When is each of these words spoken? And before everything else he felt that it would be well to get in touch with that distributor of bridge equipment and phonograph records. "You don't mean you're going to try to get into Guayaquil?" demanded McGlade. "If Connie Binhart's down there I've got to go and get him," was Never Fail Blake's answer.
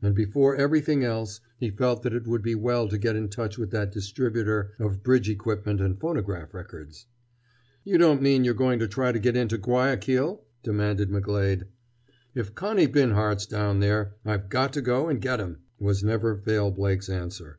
And 0.00 0.14
before 0.14 0.54
everything 0.54 1.02
else 1.02 1.40
he 1.58 1.68
felt 1.68 2.04
that 2.04 2.12
it 2.14 2.28
would 2.28 2.42
be 2.42 2.54
well 2.54 2.86
to 2.88 2.96
get 2.96 3.16
in 3.16 3.28
touch 3.28 3.58
with 3.58 3.72
that 3.72 3.90
distributor 3.90 4.72
of 4.78 5.02
bridge 5.02 5.28
equipment 5.28 5.80
and 5.80 5.98
phonograph 5.98 6.54
records. 6.54 7.06
"You 7.82 7.98
don't 7.98 8.22
mean 8.22 8.44
you're 8.44 8.54
going 8.54 8.78
to 8.78 8.86
try 8.86 9.10
to 9.10 9.18
get 9.18 9.36
into 9.36 9.58
Guayaquil?" 9.58 10.44
demanded 10.62 11.10
McGlade. 11.10 11.64
"If 12.36 12.54
Connie 12.54 12.86
Binhart's 12.86 13.46
down 13.46 13.80
there 13.80 14.14
I've 14.24 14.48
got 14.48 14.72
to 14.74 14.80
go 14.80 15.08
and 15.08 15.20
get 15.20 15.40
him," 15.40 15.58
was 15.80 16.04
Never 16.04 16.36
Fail 16.36 16.70
Blake's 16.70 17.08
answer. 17.08 17.58